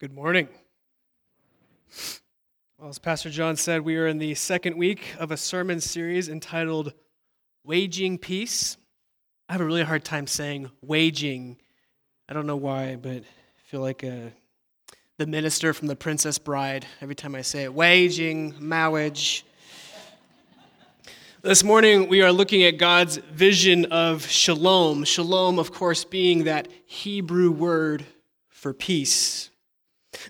[0.00, 0.46] Good morning.
[2.78, 6.28] Well, as Pastor John said, we are in the second week of a sermon series
[6.28, 6.92] entitled
[7.64, 8.76] Waging Peace.
[9.48, 11.56] I have a really hard time saying waging.
[12.28, 14.32] I don't know why, but I feel like a,
[15.16, 17.74] the minister from The Princess Bride every time I say it.
[17.74, 19.44] Waging, marriage.
[21.42, 25.02] This morning, we are looking at God's vision of shalom.
[25.02, 28.06] Shalom, of course, being that Hebrew word
[28.48, 29.50] for peace.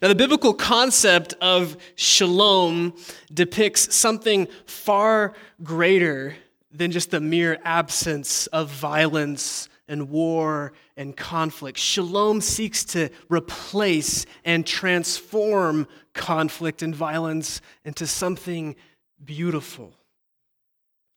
[0.02, 2.94] Now, the biblical concept of shalom
[3.32, 6.36] depicts something far greater
[6.70, 11.78] than just the mere absence of violence and war and conflict.
[11.78, 18.76] Shalom seeks to replace and transform conflict and violence into something
[19.24, 19.94] beautiful,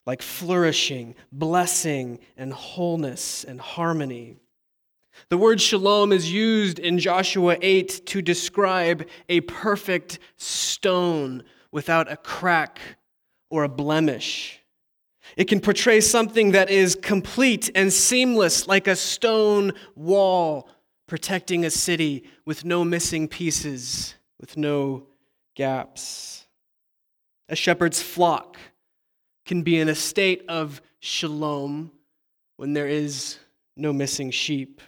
[0.06, 4.40] like flourishing, blessing, and wholeness and harmony.
[5.30, 12.18] The word shalom is used in Joshua 8 to describe a perfect stone without a
[12.18, 12.80] crack
[13.50, 14.62] or a blemish.
[15.38, 20.70] It can portray something that is complete and seamless, like a stone wall
[21.08, 25.08] protecting a city with no missing pieces, with no
[25.56, 26.48] gaps.
[27.50, 28.58] A shepherd's flock
[29.46, 31.92] can be in a state of shalom
[32.58, 33.40] when there is
[33.76, 34.82] no missing sheep.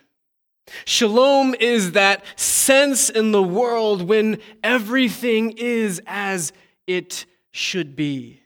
[0.86, 6.54] Shalom is that sense in the world when everything is as
[6.88, 8.42] it should be,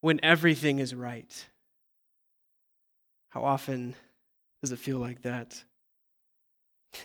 [0.00, 1.46] when everything is right.
[3.30, 3.94] How often
[4.62, 5.62] does it feel like that?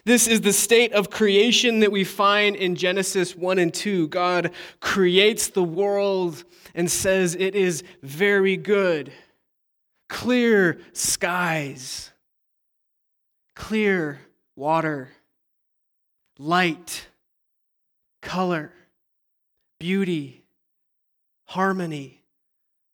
[0.05, 4.07] This is the state of creation that we find in Genesis 1 and 2.
[4.09, 6.43] God creates the world
[6.75, 9.11] and says it is very good.
[10.07, 12.08] Clear skies
[13.59, 14.19] clear
[14.55, 15.09] water,
[16.39, 17.07] light,
[18.21, 18.71] color,
[19.79, 20.41] beauty,
[21.45, 22.23] harmony,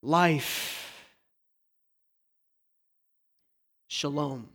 [0.01, 0.91] life.
[3.87, 4.49] Shalom.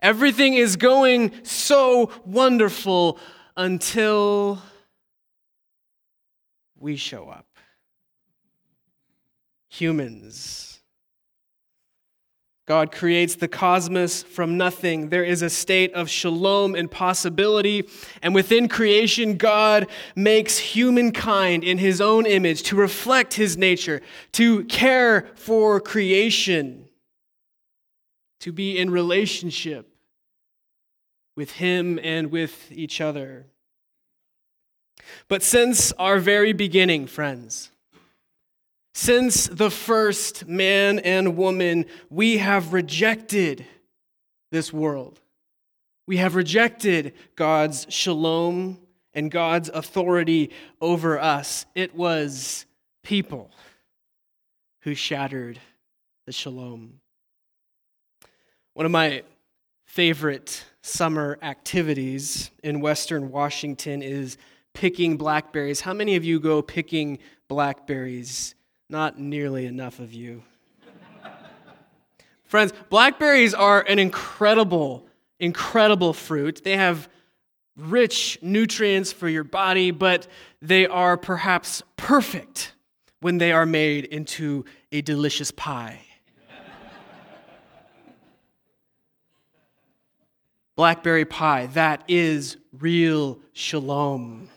[0.00, 3.18] Everything is going so wonderful
[3.56, 4.62] until
[6.78, 7.46] we show up.
[9.70, 10.81] Humans
[12.72, 15.10] God creates the cosmos from nothing.
[15.10, 17.86] There is a state of shalom and possibility.
[18.22, 24.00] And within creation, God makes humankind in his own image to reflect his nature,
[24.32, 26.88] to care for creation,
[28.40, 29.94] to be in relationship
[31.36, 33.48] with him and with each other.
[35.28, 37.70] But since our very beginning, friends,
[38.94, 43.64] since the first man and woman, we have rejected
[44.50, 45.20] this world.
[46.06, 48.78] We have rejected God's shalom
[49.14, 51.64] and God's authority over us.
[51.74, 52.66] It was
[53.02, 53.50] people
[54.82, 55.58] who shattered
[56.26, 57.00] the shalom.
[58.74, 59.22] One of my
[59.86, 64.38] favorite summer activities in Western Washington is
[64.74, 65.80] picking blackberries.
[65.80, 68.54] How many of you go picking blackberries?
[68.92, 70.42] Not nearly enough of you.
[72.44, 75.06] Friends, blackberries are an incredible,
[75.40, 76.60] incredible fruit.
[76.62, 77.08] They have
[77.74, 80.26] rich nutrients for your body, but
[80.60, 82.74] they are perhaps perfect
[83.22, 86.00] when they are made into a delicious pie.
[90.76, 94.50] Blackberry pie, that is real shalom.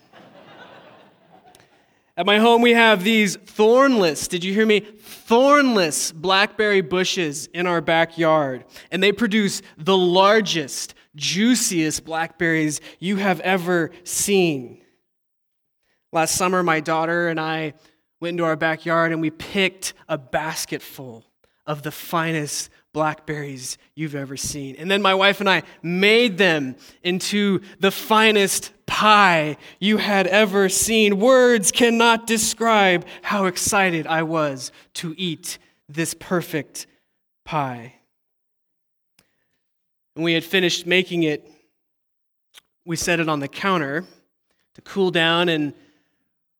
[2.17, 4.79] At my home, we have these thornless, did you hear me?
[4.79, 8.63] Thornless blackberry bushes in our backyard.
[8.89, 14.81] And they produce the largest, juiciest blackberries you have ever seen.
[16.13, 17.73] Last summer, my daughter and I
[18.21, 21.25] went into our backyard and we picked a basket full
[21.65, 24.77] of the finest blackberries you've ever seen.
[24.77, 30.69] And then my wife and I made them into the finest pie you had ever
[30.69, 31.19] seen.
[31.19, 35.57] Words cannot describe how excited I was to eat
[35.89, 36.87] this perfect
[37.43, 37.95] pie.
[40.13, 41.45] When we had finished making it,
[42.85, 44.05] we set it on the counter
[44.75, 45.73] to cool down and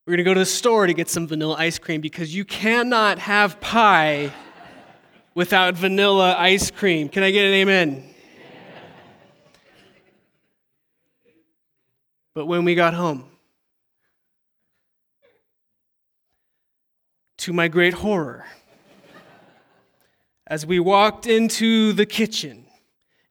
[0.06, 2.44] we're going to go to the store to get some vanilla ice cream because you
[2.44, 4.30] cannot have pie
[5.36, 7.08] without vanilla ice cream.
[7.08, 8.15] Can I get an amen?
[12.36, 13.26] But when we got home,
[17.38, 18.46] to my great horror,
[20.46, 22.66] as we walked into the kitchen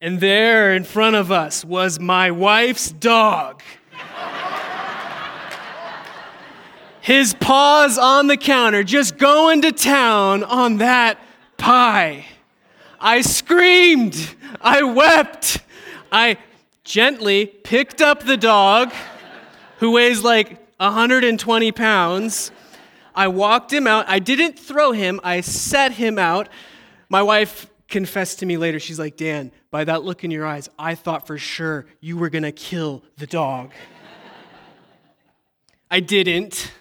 [0.00, 3.62] And there in front of us was my wife's dog.
[7.00, 11.18] His paws on the counter, just going to town on that
[11.56, 12.26] pie.
[13.00, 14.34] I screamed.
[14.60, 15.62] I wept.
[16.12, 16.36] I
[16.84, 18.92] gently picked up the dog,
[19.78, 22.50] who weighs like 120 pounds.
[23.14, 24.06] I walked him out.
[24.08, 26.48] I didn't throw him, I set him out.
[27.08, 28.78] My wife confessed to me later.
[28.78, 32.28] She's like, Dan, by that look in your eyes, I thought for sure you were
[32.28, 33.72] going to kill the dog.
[35.90, 36.72] I didn't.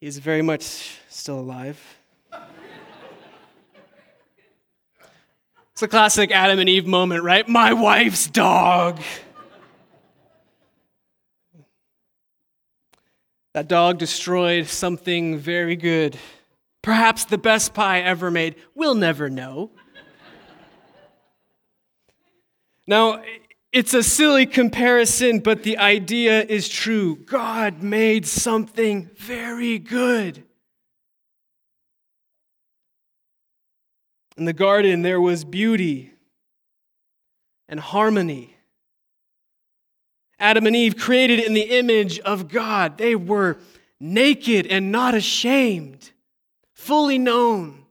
[0.00, 1.97] He's very much still alive.
[5.78, 7.46] It's a classic Adam and Eve moment, right?
[7.46, 9.00] My wife's dog.
[13.54, 16.18] That dog destroyed something very good.
[16.82, 18.56] Perhaps the best pie ever made.
[18.74, 19.70] We'll never know.
[22.88, 23.22] now,
[23.70, 27.14] it's a silly comparison, but the idea is true.
[27.14, 30.42] God made something very good.
[34.38, 36.12] In the garden, there was beauty
[37.68, 38.56] and harmony.
[40.38, 43.58] Adam and Eve, created in the image of God, they were
[43.98, 46.12] naked and not ashamed,
[46.72, 47.84] fully known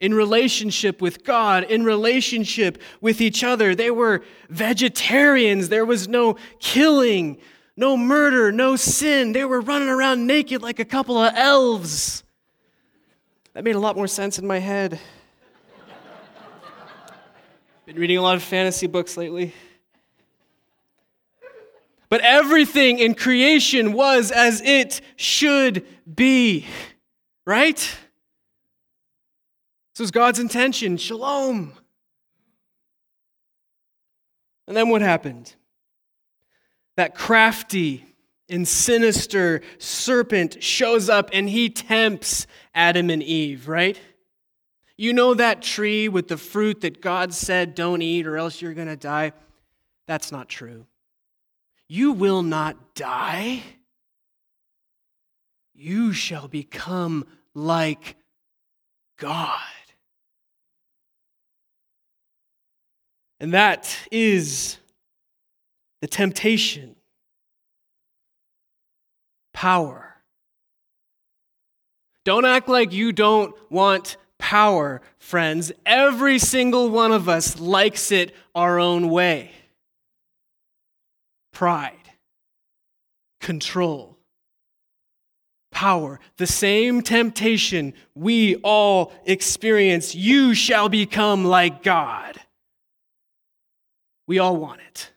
[0.00, 3.74] in relationship with God, in relationship with each other.
[3.74, 5.70] They were vegetarians.
[5.70, 7.38] There was no killing,
[7.76, 9.32] no murder, no sin.
[9.32, 12.22] They were running around naked like a couple of elves.
[13.54, 15.00] That made a lot more sense in my head.
[17.86, 19.52] Been reading a lot of fantasy books lately.
[22.08, 26.64] But everything in creation was as it should be,
[27.44, 27.76] right?
[27.76, 28.00] This
[30.00, 30.96] was God's intention.
[30.96, 31.74] Shalom.
[34.66, 35.54] And then what happened?
[36.96, 38.06] That crafty
[38.48, 44.00] and sinister serpent shows up and he tempts Adam and Eve, right?
[44.96, 48.74] You know that tree with the fruit that God said, don't eat or else you're
[48.74, 49.32] going to die?
[50.06, 50.86] That's not true.
[51.88, 53.62] You will not die.
[55.74, 58.16] You shall become like
[59.18, 59.60] God.
[63.40, 64.78] And that is
[66.00, 66.96] the temptation,
[69.52, 70.14] power.
[72.24, 75.72] Don't act like you don't want power, friends.
[75.86, 79.50] Every single one of us likes it our own way.
[81.52, 82.10] Pride,
[83.40, 84.18] control,
[85.70, 90.14] power, the same temptation we all experience.
[90.14, 92.38] You shall become like God.
[94.26, 95.13] We all want it.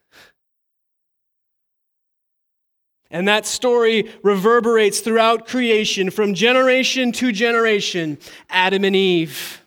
[3.09, 8.18] And that story reverberates throughout creation from generation to generation.
[8.50, 9.62] Adam and Eve,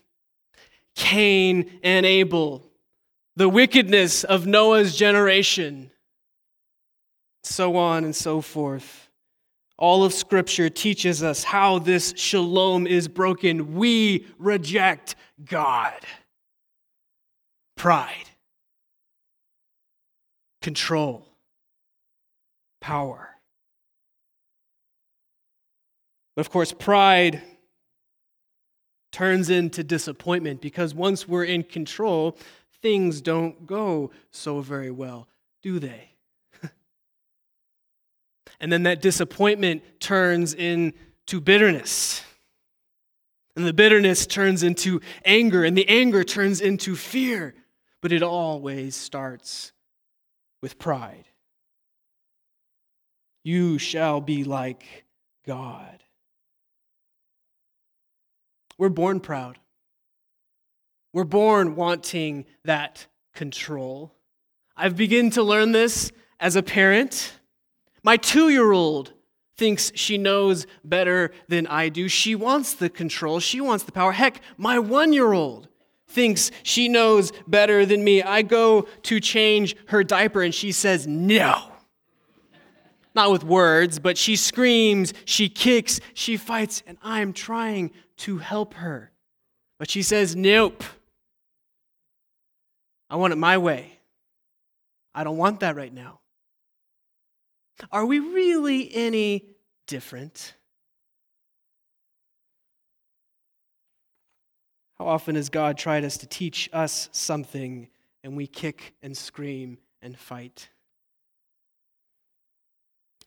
[0.94, 2.62] Cain and Abel,
[3.36, 5.90] the wickedness of Noah's generation,
[7.42, 9.08] so on and so forth.
[9.78, 13.74] All of Scripture teaches us how this shalom is broken.
[13.76, 15.94] We reject God.
[17.78, 18.28] Pride,
[20.60, 21.26] control,
[22.82, 23.29] power.
[26.34, 27.42] But of course, pride
[29.12, 32.36] turns into disappointment because once we're in control,
[32.82, 35.28] things don't go so very well,
[35.62, 36.10] do they?
[38.60, 42.22] and then that disappointment turns into bitterness.
[43.56, 47.54] And the bitterness turns into anger, and the anger turns into fear.
[48.00, 49.72] But it always starts
[50.62, 51.24] with pride.
[53.42, 55.04] You shall be like
[55.44, 56.02] God.
[58.80, 59.58] We're born proud.
[61.12, 64.14] We're born wanting that control.
[64.74, 67.34] I've begun to learn this as a parent.
[68.02, 69.12] My two year old
[69.54, 72.08] thinks she knows better than I do.
[72.08, 74.12] She wants the control, she wants the power.
[74.12, 75.68] Heck, my one year old
[76.08, 78.22] thinks she knows better than me.
[78.22, 81.69] I go to change her diaper and she says, No.
[83.14, 88.74] Not with words, but she screams, she kicks, she fights, and I'm trying to help
[88.74, 89.10] her.
[89.78, 90.84] But she says, Nope.
[93.08, 93.98] I want it my way.
[95.14, 96.20] I don't want that right now.
[97.90, 99.46] Are we really any
[99.86, 100.54] different?
[104.98, 107.88] How often has God tried us to teach us something
[108.22, 110.68] and we kick and scream and fight?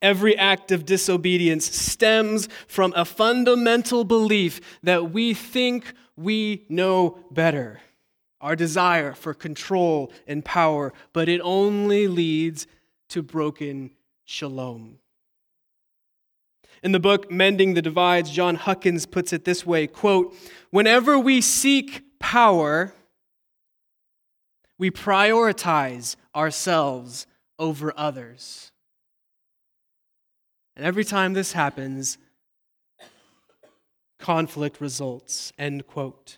[0.03, 7.79] Every act of disobedience stems from a fundamental belief that we think we know better,
[8.41, 12.67] our desire for control and power, but it only leads
[13.10, 13.91] to broken
[14.25, 15.00] shalom.
[16.83, 20.36] In the book Mending the Divides, Jon Huckins puts it this way, quote,
[20.69, 22.93] "Whenever we seek power,
[24.77, 27.25] we prioritize ourselves
[27.57, 28.73] over others."
[30.75, 32.18] And every time this happens,
[34.20, 35.53] conflict results.
[35.58, 36.38] End quote.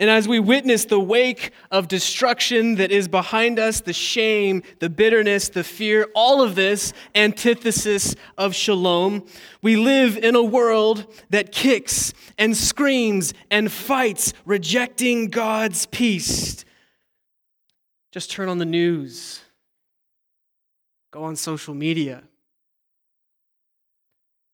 [0.00, 4.90] And as we witness the wake of destruction that is behind us, the shame, the
[4.90, 9.24] bitterness, the fear, all of this antithesis of shalom,
[9.62, 16.64] we live in a world that kicks and screams and fights, rejecting God's peace.
[18.10, 19.40] Just turn on the news,
[21.12, 22.24] go on social media.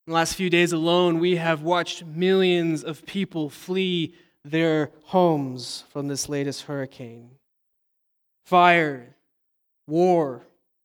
[0.07, 5.85] In the last few days alone, we have watched millions of people flee their homes
[5.89, 7.31] from this latest hurricane.
[8.45, 9.17] Fire,
[9.87, 10.43] war,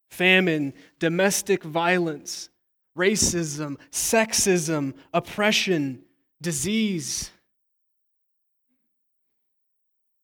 [0.09, 2.49] famine, domestic violence,
[2.97, 6.01] racism, sexism, oppression,
[6.41, 7.29] disease.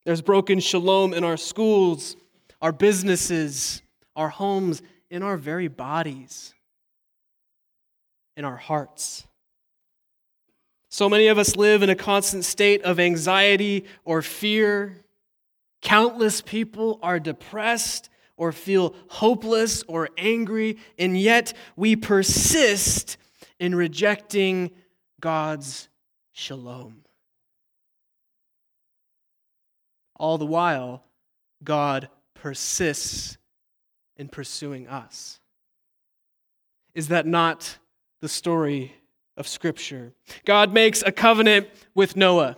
[0.06, 2.16] There's broken shalom in our schools,
[2.62, 3.82] our businesses,
[4.16, 6.55] our homes, in our very bodies,
[8.38, 9.26] in our hearts.
[10.90, 15.04] So many of us live in a constant state of anxiety or fear.
[15.82, 23.18] Countless people are depressed or feel hopeless or angry, and yet we persist
[23.60, 24.72] in rejecting
[25.20, 25.90] God's
[26.32, 27.04] shalom.
[30.18, 31.04] All the while,
[31.64, 33.38] God persists
[34.18, 35.40] in pursuing us.
[36.94, 37.78] Is that not
[38.22, 38.94] the story
[39.38, 40.14] of Scripture.
[40.46, 42.58] God makes a covenant with Noah.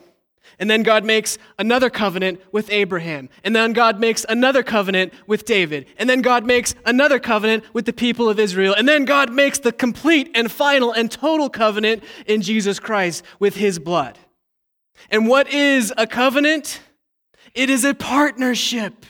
[0.59, 3.29] And then God makes another covenant with Abraham.
[3.43, 5.87] And then God makes another covenant with David.
[5.97, 8.73] And then God makes another covenant with the people of Israel.
[8.73, 13.55] And then God makes the complete and final and total covenant in Jesus Christ with
[13.55, 14.17] his blood.
[15.11, 16.81] And what is a covenant?
[17.53, 19.05] It is a partnership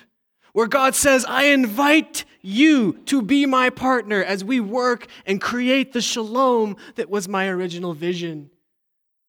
[0.53, 5.91] where God says, I invite you to be my partner as we work and create
[5.91, 8.49] the shalom that was my original vision,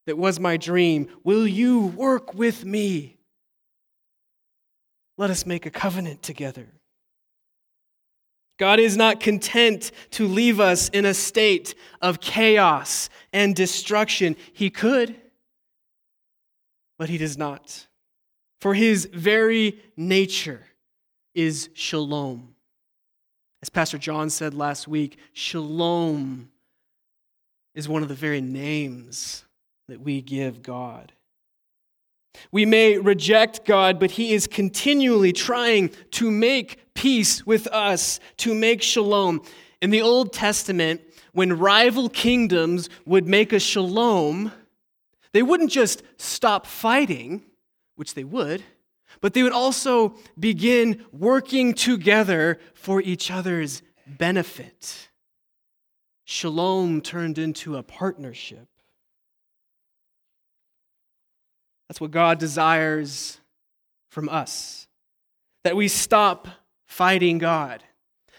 [0.06, 1.08] that was my dream.
[1.24, 3.18] Will you work with me?
[5.16, 6.68] Let us make a covenant together.
[8.56, 14.36] God is not content to leave us in a state of chaos and destruction.
[14.52, 15.14] He could,
[16.98, 17.86] but He does not.
[18.60, 20.62] For His very nature
[21.34, 22.54] is shalom.
[23.62, 26.50] As Pastor John said last week, shalom
[27.74, 29.44] is one of the very names
[29.88, 31.12] that we give God.
[32.52, 38.54] We may reject God, but He is continually trying to make peace with us, to
[38.54, 39.42] make shalom.
[39.82, 41.00] In the Old Testament,
[41.32, 44.52] when rival kingdoms would make a shalom,
[45.32, 47.42] they wouldn't just stop fighting,
[47.96, 48.62] which they would
[49.20, 55.08] but they would also begin working together for each other's benefit.
[56.24, 58.68] Shalom turned into a partnership.
[61.88, 63.40] That's what God desires
[64.10, 64.86] from us
[65.64, 66.48] that we stop
[66.86, 67.82] fighting God,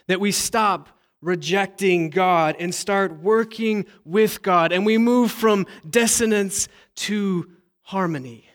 [0.07, 0.89] that we stop
[1.21, 8.48] rejecting God and start working with God, and we move from dissonance to harmony.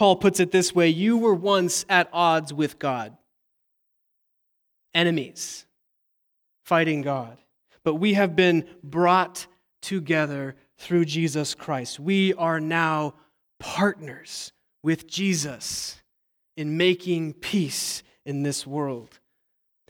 [0.00, 3.18] Paul puts it this way You were once at odds with God,
[4.94, 5.66] enemies,
[6.64, 7.36] fighting God.
[7.84, 9.46] But we have been brought
[9.82, 12.00] together through Jesus Christ.
[12.00, 13.12] We are now
[13.58, 14.52] partners
[14.82, 16.00] with Jesus
[16.56, 19.18] in making peace in this world.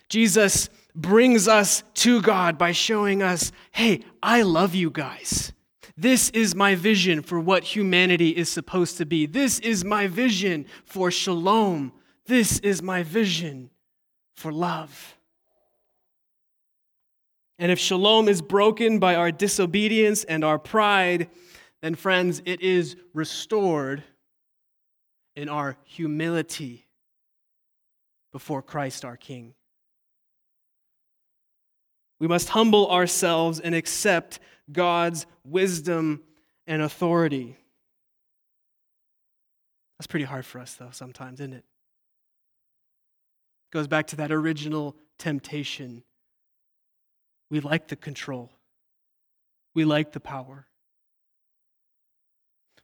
[0.09, 5.53] Jesus brings us to God by showing us, hey, I love you guys.
[6.01, 9.27] This is my vision for what humanity is supposed to be.
[9.27, 11.93] This is my vision for shalom.
[12.25, 13.69] This is my vision
[14.35, 15.19] for love.
[17.59, 21.29] And if shalom is broken by our disobedience and our pride,
[21.83, 24.03] then, friends, it is restored
[25.37, 26.87] in our humility
[28.33, 29.53] before Christ our King.
[32.21, 34.39] We must humble ourselves and accept
[34.71, 36.23] God's wisdom
[36.67, 37.57] and authority.
[39.99, 41.65] That's pretty hard for us, though, sometimes, isn't it?
[43.73, 46.03] Goes back to that original temptation.
[47.51, 48.53] We like the control,
[49.75, 50.67] we like the power.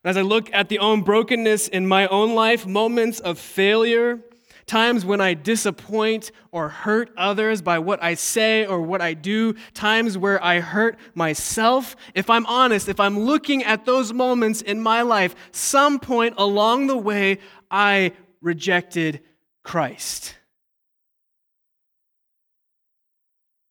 [0.04, 4.20] As I look at the own brokenness in my own life, moments of failure,
[4.66, 9.54] times when I disappoint or hurt others by what I say or what I do,
[9.74, 11.96] times where I hurt myself.
[12.14, 16.88] If I'm honest, if I'm looking at those moments in my life, some point along
[16.88, 17.38] the way,
[17.70, 19.20] I rejected
[19.62, 20.34] Christ.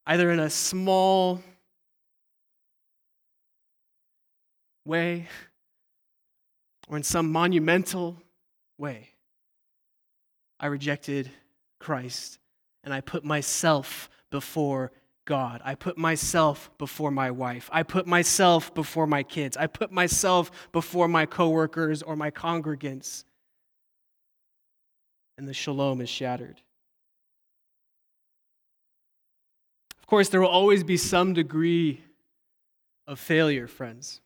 [0.08, 1.42] Either in a small
[4.86, 5.28] way
[6.88, 8.18] or in some monumental
[8.78, 9.15] way.
[10.60, 11.30] I rejected
[11.80, 12.40] Christ
[12.84, 14.92] and I put myself before
[15.26, 15.62] God.
[15.66, 17.70] I put myself before my wife.
[17.74, 19.58] I put myself before my kids.
[19.58, 23.26] I put myself before my coworkers or my congregants.
[25.38, 26.62] And the shalom is shattered.
[30.00, 32.04] Of course, there will always be some degree
[33.08, 34.22] of failure, friends.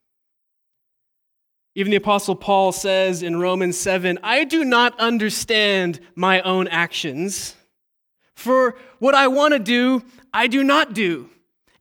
[1.75, 7.55] Even the Apostle Paul says in Romans 7 I do not understand my own actions.
[8.35, 11.29] For what I want to do, I do not do.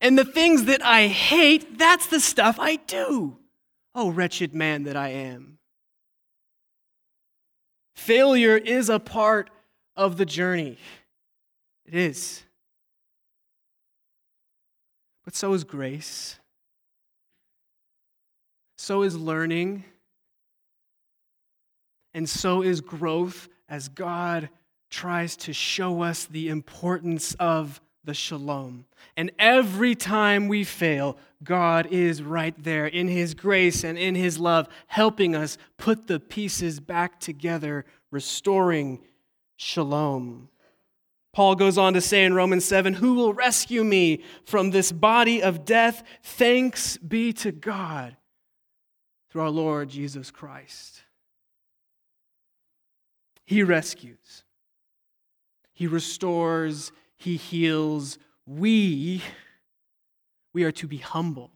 [0.01, 3.39] And the things that I hate, that's the stuff I do.
[3.95, 5.59] Oh, wretched man that I am.
[7.97, 9.51] Failure is a part
[9.97, 10.79] of the journey.
[11.85, 12.45] It is.
[15.25, 16.39] But so is grace
[18.79, 19.85] so is learning,
[22.15, 24.49] and so is growth as God
[24.89, 28.87] tries to show us the importance of the shalom.
[29.17, 34.39] And every time we fail, God is right there in His grace and in His
[34.39, 39.01] love, helping us put the pieces back together, restoring
[39.57, 40.49] shalom.
[41.35, 45.43] Paul goes on to say in Romans 7 Who will rescue me from this body
[45.43, 46.05] of death?
[46.23, 48.17] Thanks be to God
[49.31, 51.03] through our Lord Jesus Christ.
[53.45, 54.45] He rescues,
[55.73, 58.19] He restores, He heals.
[58.47, 59.23] We,
[60.55, 61.51] we are to be humble,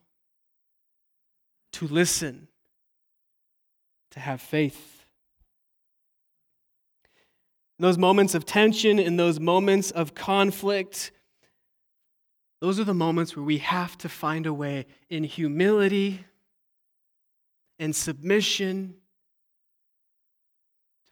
[1.72, 2.48] to listen,
[4.11, 5.06] to have faith.
[7.78, 11.12] In those moments of tension, in those moments of conflict,
[12.61, 16.26] those are the moments where we have to find a way in humility
[17.82, 18.94] and submission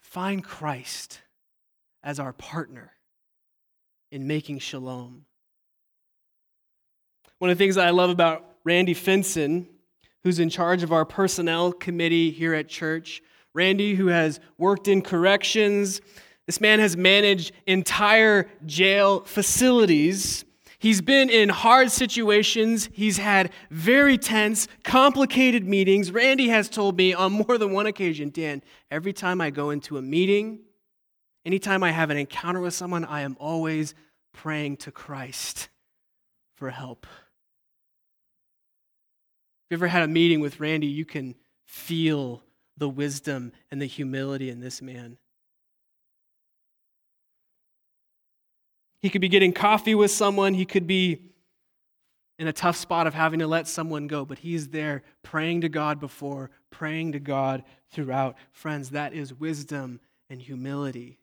[0.00, 1.20] to find Christ
[2.04, 2.92] as our partner
[4.12, 5.24] in making shalom.
[7.40, 9.66] One of the things I love about Randy Finson,
[10.22, 13.20] who's in charge of our personnel committee here at church,
[13.52, 16.00] Randy, who has worked in corrections,
[16.46, 20.44] this man has managed entire jail facilities
[20.80, 22.88] He's been in hard situations.
[22.90, 26.10] He's had very tense, complicated meetings.
[26.10, 29.98] Randy has told me on more than one occasion Dan, every time I go into
[29.98, 30.60] a meeting,
[31.44, 33.94] anytime I have an encounter with someone, I am always
[34.32, 35.68] praying to Christ
[36.56, 37.06] for help.
[39.66, 41.34] If you ever had a meeting with Randy, you can
[41.66, 42.42] feel
[42.78, 45.18] the wisdom and the humility in this man.
[49.02, 50.54] He could be getting coffee with someone.
[50.54, 51.30] He could be
[52.38, 55.68] in a tough spot of having to let someone go, but he's there praying to
[55.68, 58.36] God before, praying to God throughout.
[58.50, 61.18] Friends, that is wisdom and humility.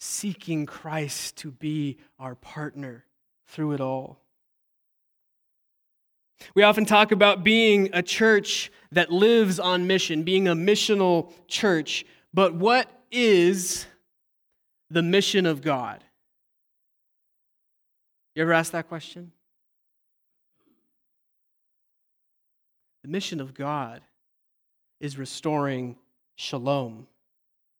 [0.00, 3.04] Seeking Christ to be our partner
[3.46, 4.20] through it all.
[6.54, 12.04] We often talk about being a church that lives on mission, being a missional church.
[12.32, 13.86] But what is
[14.90, 16.04] the mission of God?
[18.38, 19.32] You ever ask that question?
[23.02, 24.00] The mission of God
[25.00, 25.96] is restoring
[26.36, 27.08] shalom,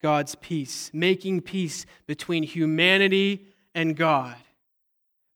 [0.03, 4.35] God's peace, making peace between humanity and God,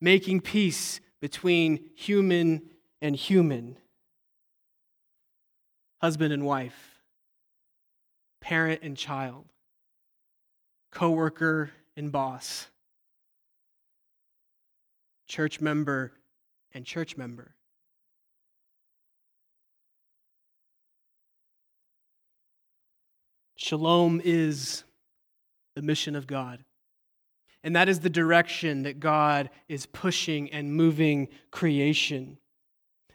[0.00, 2.62] making peace between human
[3.00, 3.76] and human,
[6.00, 6.98] husband and wife,
[8.40, 9.44] parent and child,
[10.90, 12.66] coworker and boss
[15.32, 16.12] church member,
[16.74, 17.54] and church member.
[23.56, 24.84] Shalom is
[25.74, 26.62] the mission of God.
[27.64, 32.36] And that is the direction that God is pushing and moving creation.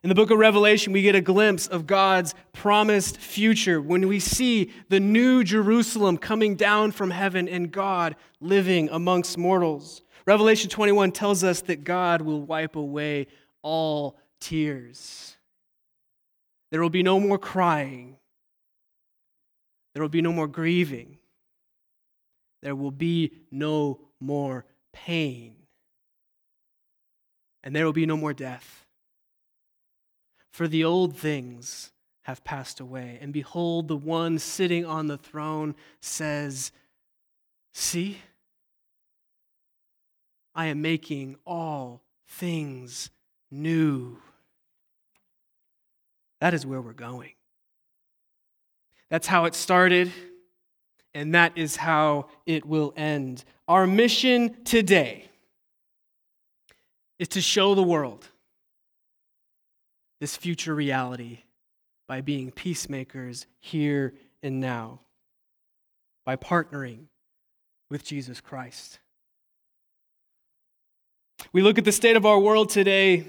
[0.02, 4.20] In the book of Revelation, we get a glimpse of God's promised future when we
[4.20, 10.02] see the new Jerusalem coming down from heaven and God living amongst mortals.
[10.28, 13.28] Revelation 21 tells us that God will wipe away
[13.62, 15.38] all tears.
[16.70, 18.18] There will be no more crying.
[19.94, 21.18] There will be no more grieving.
[22.62, 25.56] There will be no more pain.
[27.64, 28.86] And there will be no more death.
[30.52, 33.18] For the old things have passed away.
[33.22, 36.74] And behold, the one sitting on the throne says,
[37.74, 38.18] See,
[40.58, 43.12] I am making all things
[43.52, 44.18] new.
[46.42, 47.34] That is where we're going.
[49.12, 50.12] That's how it started,
[51.14, 53.46] and that is how it will end.
[53.68, 55.30] Our mission today
[57.20, 58.28] is to show the world
[60.20, 61.44] this future reality
[62.08, 65.02] by being peacemakers here and now,
[66.26, 67.06] by partnering
[67.92, 69.00] with Jesus Christ.
[71.54, 73.26] We look at the state of our world today,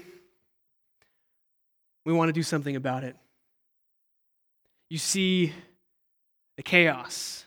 [2.05, 3.15] we want to do something about it.
[4.89, 5.53] You see
[6.57, 7.45] the chaos,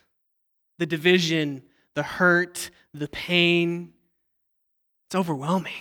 [0.79, 1.63] the division,
[1.95, 3.93] the hurt, the pain.
[5.07, 5.73] It's overwhelming.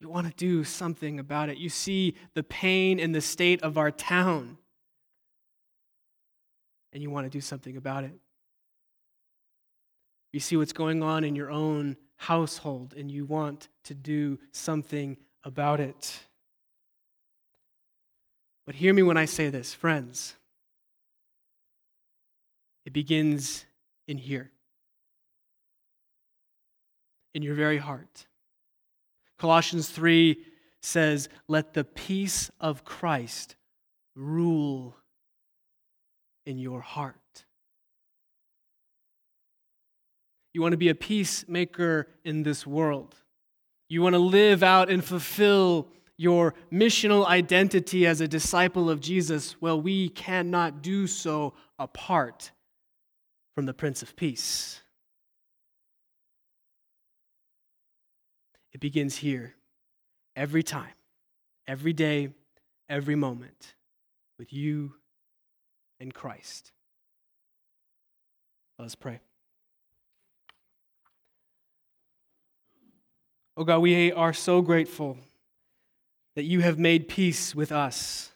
[0.00, 1.58] You want to do something about it.
[1.58, 4.58] You see the pain and the state of our town,
[6.92, 8.12] and you want to do something about it.
[10.32, 15.16] You see what's going on in your own household, and you want to do something
[15.44, 16.20] about it.
[18.66, 20.36] But hear me when I say this, friends.
[22.86, 23.64] It begins
[24.06, 24.50] in here,
[27.34, 28.26] in your very heart.
[29.38, 30.36] Colossians 3
[30.80, 33.56] says, Let the peace of Christ
[34.14, 34.96] rule
[36.46, 37.44] in your heart.
[40.54, 43.16] You want to be a peacemaker in this world.
[43.88, 49.60] You want to live out and fulfill your missional identity as a disciple of Jesus.
[49.60, 52.52] Well, we cannot do so apart
[53.56, 54.80] from the Prince of Peace.
[58.72, 59.54] It begins here
[60.36, 60.94] every time,
[61.66, 62.30] every day,
[62.88, 63.74] every moment
[64.38, 64.94] with you
[66.00, 66.72] and Christ.
[68.78, 69.20] Let's pray.
[73.56, 75.16] Oh God, we are so grateful
[76.34, 78.32] that you have made peace with us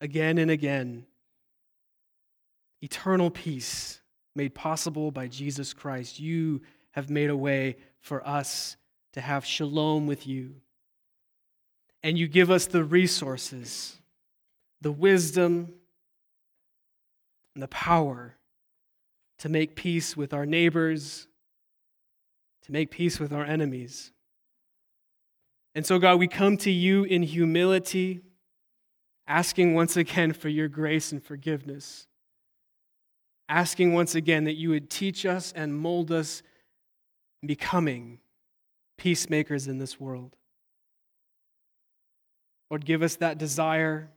[0.00, 1.06] again and again.
[2.80, 4.00] Eternal peace
[4.36, 6.20] made possible by Jesus Christ.
[6.20, 8.76] You have made a way for us
[9.12, 10.54] to have shalom with you.
[12.02, 13.98] And you give us the resources,
[14.80, 15.74] the wisdom,
[17.54, 18.36] and the power
[19.38, 21.26] to make peace with our neighbors,
[22.62, 24.12] to make peace with our enemies.
[25.80, 28.20] And so, God, we come to you in humility,
[29.26, 32.06] asking once again for your grace and forgiveness.
[33.48, 36.42] Asking once again that you would teach us and mold us
[37.42, 38.18] becoming
[38.98, 40.36] peacemakers in this world.
[42.70, 44.10] Lord, give us that desire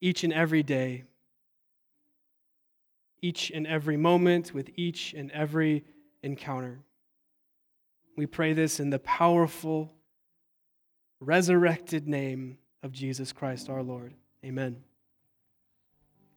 [0.00, 1.06] each and every day,
[3.20, 5.82] each and every moment, with each and every
[6.22, 6.84] encounter.
[8.16, 9.90] We pray this in the powerful,
[11.24, 14.14] resurrected name of Jesus Christ our Lord.
[14.44, 14.76] Amen.